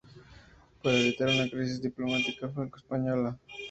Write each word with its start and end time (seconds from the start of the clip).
Para 0.81 0.97
evitar 0.97 1.27
una 1.29 1.47
crisis 1.47 1.79
diplomática 1.79 2.49
franco-española. 2.49 3.37